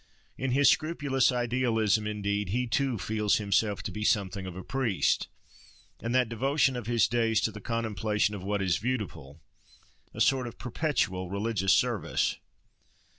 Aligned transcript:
In 0.35 0.49
his 0.53 0.67
scrupulous 0.67 1.31
idealism, 1.31 2.07
indeed, 2.07 2.49
he 2.49 2.65
too 2.65 2.97
feels 2.97 3.35
himself 3.35 3.83
to 3.83 3.91
be 3.91 4.03
something 4.03 4.47
of 4.47 4.55
a 4.55 4.63
priest, 4.63 5.27
and 5.99 6.15
that 6.15 6.27
devotion 6.27 6.75
of 6.75 6.87
his 6.87 7.07
days 7.07 7.39
to 7.41 7.51
the 7.51 7.61
contemplation 7.61 8.33
of 8.33 8.41
what 8.43 8.63
is 8.63 8.79
beautiful, 8.79 9.43
a 10.11 10.19
sort 10.19 10.47
of 10.47 10.57
perpetual 10.57 11.29
religious 11.29 11.73
service. 11.73 12.39